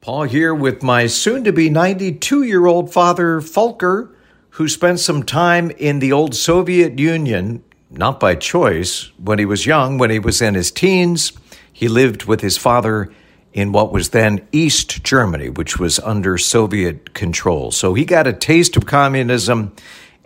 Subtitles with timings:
[0.00, 4.14] Paul here with my soon to be 92 year old father, Volker,
[4.50, 9.66] who spent some time in the old Soviet Union, not by choice, when he was
[9.66, 11.32] young, when he was in his teens.
[11.72, 13.12] He lived with his father
[13.52, 17.72] in what was then East Germany, which was under Soviet control.
[17.72, 19.74] So he got a taste of communism.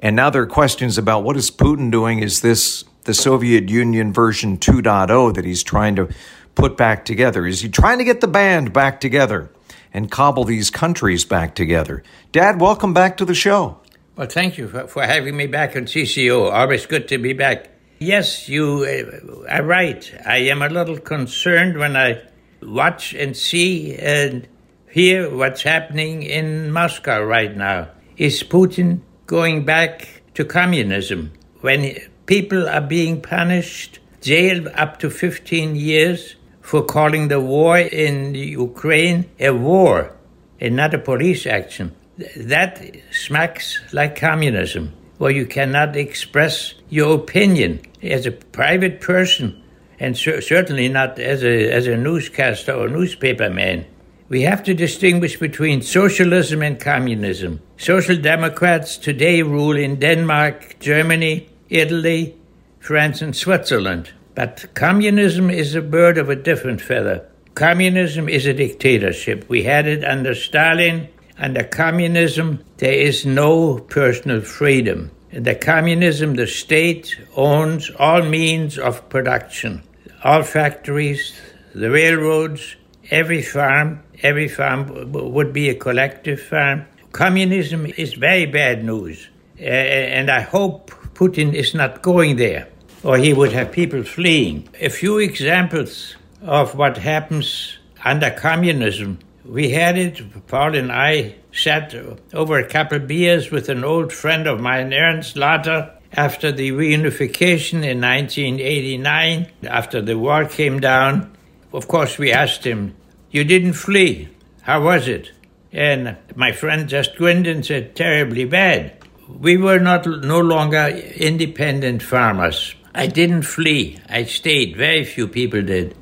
[0.00, 2.19] And now there are questions about what is Putin doing?
[2.19, 6.11] Is this the Soviet Union version 2.0 that he's trying to
[6.55, 7.47] put back together?
[7.47, 9.50] Is he trying to get the band back together
[9.92, 12.03] and cobble these countries back together?
[12.32, 13.78] Dad, welcome back to the show.
[14.16, 16.53] Well, thank you for, for having me back on CCO.
[16.53, 17.69] Always good to be back.
[17.98, 20.12] Yes, you uh, are right.
[20.26, 22.22] I am a little concerned when I
[22.60, 24.48] watch and see and
[24.91, 27.88] hear what's happening in Moscow right now.
[28.16, 35.76] Is Putin going back to communism when people are being punished, jailed up to 15
[35.76, 40.17] years for calling the war in Ukraine a war
[40.61, 41.95] and not a police action?
[42.37, 42.81] That
[43.11, 49.62] smacks like communism, where you cannot express your opinion as a private person
[49.99, 53.87] and cer- certainly not as a, as a newscaster or newspaper man.
[54.29, 57.61] We have to distinguish between socialism and communism.
[57.77, 62.34] Social Democrats today rule in Denmark, Germany, Italy,
[62.81, 64.11] France, and Switzerland.
[64.34, 67.26] But communism is a bird of a different feather.
[67.54, 69.48] Communism is a dictatorship.
[69.48, 71.09] We had it under Stalin.
[71.38, 75.10] Under communism, there is no personal freedom.
[75.34, 79.82] Under communism, the state owns all means of production,
[80.25, 81.34] all factories,
[81.75, 82.76] the railroads,
[83.10, 84.03] every farm.
[84.22, 86.87] Every farm would be a collective farm.
[87.12, 89.28] Communism is very bad news,
[89.59, 92.69] and I hope Putin is not going there,
[93.02, 94.68] or he would have people fleeing.
[94.80, 99.18] A few examples of what happens under communism.
[99.44, 101.94] We had it, Paul and I sat
[102.32, 106.70] over a couple of beers with an old friend of mine, Ernst Latter, after the
[106.70, 111.36] reunification in 1989, after the wall came down.
[111.72, 112.94] Of course, we asked him,
[113.30, 114.28] You didn't flee.
[114.62, 115.32] How was it?
[115.72, 118.98] And my friend just grinned and said, Terribly bad.
[119.28, 122.74] We were not no longer independent farmers.
[122.94, 123.98] I didn't flee.
[124.08, 124.76] I stayed.
[124.76, 125.97] Very few people did.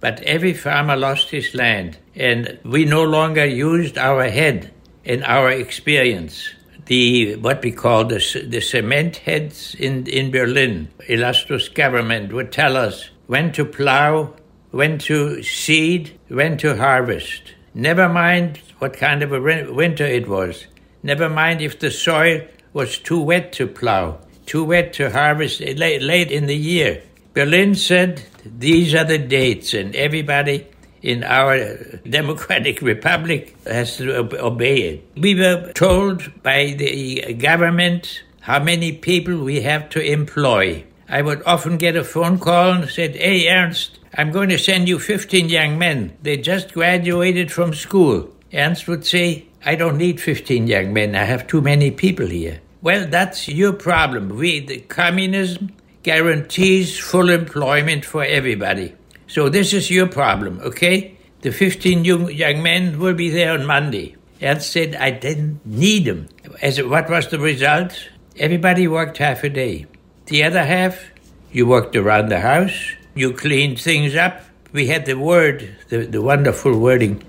[0.00, 4.70] But every farmer lost his land, and we no longer used our head
[5.04, 6.50] in our experience.
[6.84, 12.76] The what we call the the cement heads in in Berlin, illustrious government would tell
[12.76, 14.34] us when to plow,
[14.70, 17.54] when to seed, when to harvest.
[17.74, 20.66] Never mind what kind of a winter it was.
[21.02, 22.42] Never mind if the soil
[22.72, 27.02] was too wet to plow, too wet to harvest eh, late, late in the year.
[27.34, 30.66] Berlin said these are the dates, and everybody
[31.02, 31.76] in our uh,
[32.08, 35.08] democratic republic has to obey it.
[35.16, 40.84] We were told by the uh, government how many people we have to employ.
[41.08, 44.88] I would often get a phone call and said, Hey, Ernst, I'm going to send
[44.88, 46.16] you 15 young men.
[46.22, 48.30] They just graduated from school.
[48.52, 51.14] Ernst would say, I don't need 15 young men.
[51.14, 52.60] I have too many people here.
[52.82, 54.36] Well, that's your problem.
[54.36, 58.94] We, the communism, guarantees full employment for everybody.
[59.26, 61.16] So this is your problem, okay?
[61.40, 64.14] The 15 young, young men will be there on Monday.
[64.40, 66.28] Ernst said, I didn't need them.
[66.62, 68.08] As what was the result?
[68.38, 69.86] Everybody worked half a day.
[70.26, 71.02] The other half,
[71.50, 74.42] you worked around the house, you cleaned things up.
[74.72, 77.24] We had the word, the, the wonderful wording,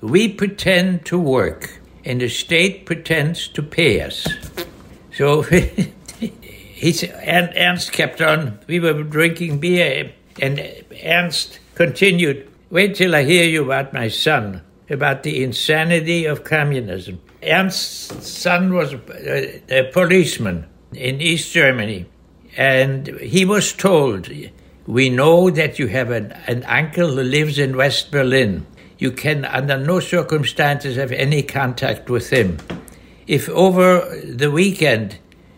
[0.00, 4.26] we pretend to work, and the state pretends to pay us.
[5.14, 8.58] So he and Ernst kept on.
[8.66, 12.48] We were drinking beer, and Ernst continued.
[12.70, 17.20] Wait till I hear you about my son, about the insanity of communism.
[17.42, 22.06] Ernst's son was a, a policeman in East Germany,
[22.56, 24.30] and he was told,
[24.86, 28.66] "We know that you have an, an uncle who lives in West Berlin.
[28.98, 32.58] You can, under no circumstances, have any contact with him.
[33.32, 35.16] If over the weekend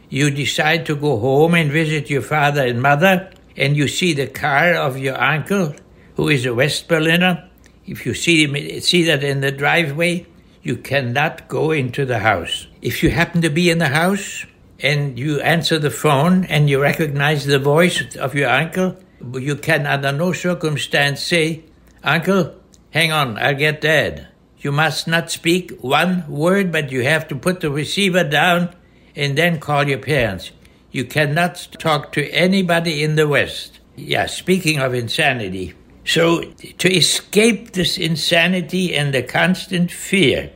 [0.08, 4.28] you decide to go home and visit your father and mother, and you see the
[4.28, 5.74] car of your uncle,
[6.14, 7.50] who is a West Berliner,
[7.84, 10.24] if you see, see that in the driveway,
[10.62, 12.68] you cannot go into the house.
[12.80, 14.46] If you happen to be in the house
[14.78, 18.94] and you answer the phone and you recognize the voice of your uncle,
[19.32, 21.64] you can under no circumstance say,
[22.04, 22.54] Uncle,
[22.90, 24.28] hang on, I'll get Dad.
[24.64, 28.74] You must not speak one word, but you have to put the receiver down
[29.14, 30.52] and then call your parents.
[30.90, 33.80] You cannot talk to anybody in the West.
[33.94, 35.74] Yeah, speaking of insanity.
[36.06, 36.44] So,
[36.78, 40.50] to escape this insanity and the constant fear,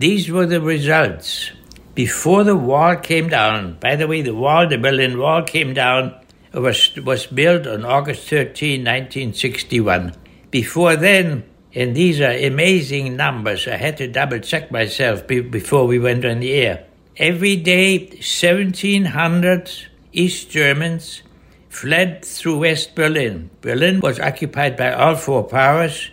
[0.00, 1.52] these were the results.
[1.94, 6.16] Before the wall came down, by the way, the wall, the Berlin Wall came down,
[6.52, 10.14] was, was built on August 13, 1961.
[10.50, 11.44] Before then,
[11.76, 16.40] and these are amazing numbers, I had to double check myself before we went on
[16.40, 16.86] the air.
[17.18, 19.70] Every day, 1,700
[20.10, 21.22] East Germans
[21.68, 23.50] fled through West Berlin.
[23.60, 26.10] Berlin was occupied by all four powers,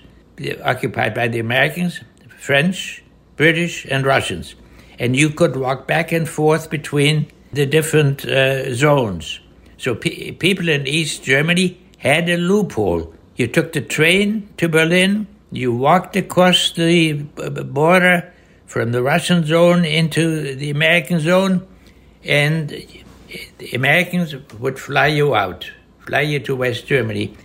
[0.65, 2.01] occupied by the Americans,
[2.37, 3.01] French,
[3.37, 4.55] British, and Russians.
[4.99, 9.39] And you could walk back and forth between the different uh, zones.
[9.77, 13.13] So pe- people in East Germany had a loophole.
[13.37, 18.33] You took the train to Berlin, you walked across the border
[18.65, 21.67] from the Russian zone into the American zone,
[22.23, 27.35] and the Americans would fly you out, fly you to West Germany.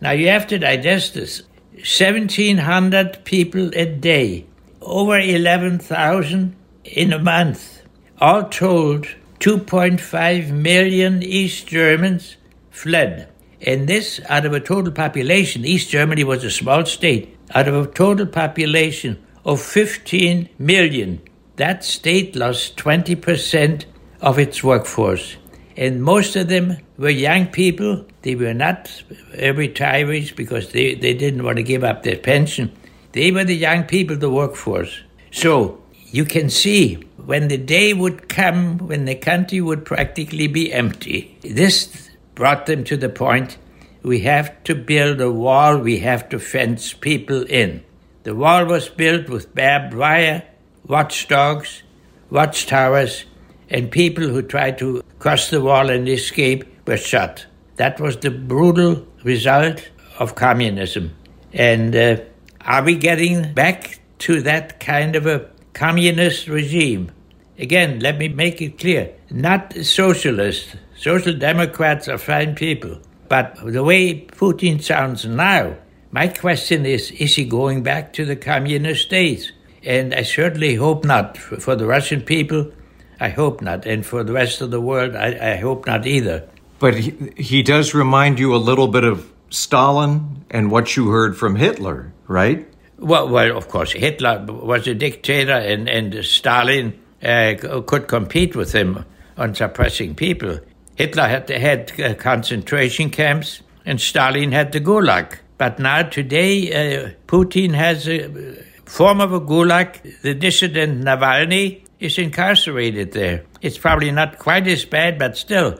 [0.00, 1.42] Now you have to digest this.
[1.74, 4.46] 1,700 people a day,
[4.80, 7.82] over 11,000 in a month.
[8.20, 9.06] All told,
[9.38, 12.36] 2.5 million East Germans
[12.70, 13.28] fled.
[13.60, 17.74] And this out of a total population, East Germany was a small state, out of
[17.74, 21.20] a total population of 15 million.
[21.56, 23.84] That state lost 20%
[24.20, 25.36] of its workforce.
[25.76, 28.04] And most of them were young people.
[28.22, 29.02] They were not
[29.34, 32.72] retirees because they, they didn't want to give up their pension.
[33.12, 35.02] They were the young people, the workforce.
[35.30, 40.72] So you can see when the day would come when the country would practically be
[40.72, 41.38] empty.
[41.42, 43.58] This brought them to the point
[44.02, 47.82] we have to build a wall, we have to fence people in.
[48.22, 50.44] The wall was built with barbed wire,
[50.86, 51.82] watchdogs,
[52.30, 53.24] watchtowers,
[53.70, 57.46] and people who tried to cross the wall and escape were shot.
[57.76, 59.88] That was the brutal result
[60.18, 61.14] of communism.
[61.52, 62.16] And uh,
[62.62, 67.12] are we getting back to that kind of a communist regime?
[67.58, 70.76] Again, let me make it clear not socialist.
[70.96, 72.98] Social democrats are fine people.
[73.28, 75.76] But the way Putin sounds now,
[76.10, 79.52] my question is is he going back to the communist days?
[79.84, 81.36] And I certainly hope not.
[81.36, 82.72] For the Russian people,
[83.20, 83.86] I hope not.
[83.86, 86.48] And for the rest of the world, I, I hope not either.
[86.78, 91.36] But he, he does remind you a little bit of Stalin and what you heard
[91.36, 92.66] from Hitler, right?
[92.98, 97.54] Well, well, of course, Hitler was a dictator, and, and Stalin uh,
[97.86, 99.04] could compete with him
[99.36, 100.58] on suppressing people.
[100.98, 105.38] Hitler had, had uh, concentration camps, and Stalin had the Gulag.
[105.56, 110.20] But now, today, uh, Putin has a form of a gulag.
[110.22, 113.44] The dissident Navalny is incarcerated there.
[113.62, 115.78] It's probably not quite as bad, but still,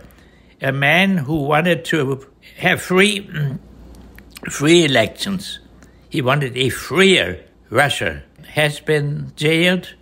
[0.62, 2.24] a man who wanted to
[2.58, 3.28] have free,
[4.50, 5.58] free elections,
[6.10, 9.94] he wanted a freer Russia, has been jailed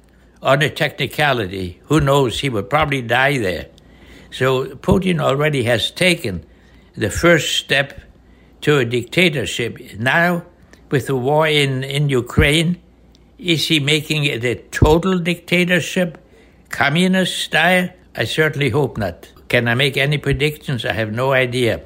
[0.43, 1.81] on a technicality.
[1.85, 2.41] Who knows?
[2.41, 3.67] He will probably die there.
[4.31, 6.45] So Putin already has taken
[6.97, 8.01] the first step
[8.63, 9.79] to a dictatorship.
[9.99, 10.45] Now,
[10.91, 12.81] with the war in, in Ukraine,
[13.39, 16.19] is he making it a total dictatorship,
[16.71, 17.91] communist style?
[18.15, 19.31] I certainly hope not.
[19.49, 20.85] Can I make any predictions?
[20.85, 21.83] I have no idea.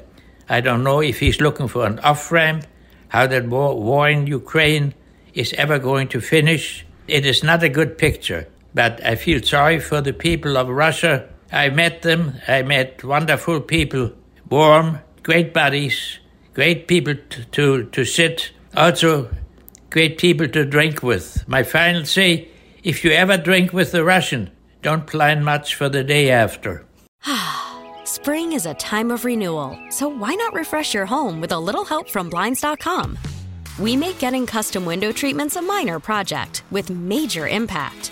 [0.47, 2.65] I don't know if he's looking for an off ramp,
[3.09, 4.93] how that war, war in Ukraine
[5.33, 6.85] is ever going to finish.
[7.07, 11.27] It is not a good picture, but I feel sorry for the people of Russia.
[11.51, 12.35] I met them.
[12.47, 14.13] I met wonderful people,
[14.49, 16.19] warm, great buddies,
[16.53, 19.29] great people to, to, to sit, also
[19.89, 21.47] great people to drink with.
[21.47, 22.47] My final say
[22.83, 24.49] if you ever drink with the Russian,
[24.81, 26.85] don't plan much for the day after.
[28.05, 31.85] Spring is a time of renewal, so why not refresh your home with a little
[31.85, 33.17] help from Blinds.com?
[33.79, 38.11] We make getting custom window treatments a minor project with major impact.